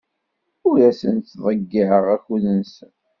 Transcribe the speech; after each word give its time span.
Ur 0.69 0.77
asen-ttḍeyyiɛeɣ 0.89 2.05
akud-nsen. 2.15 2.93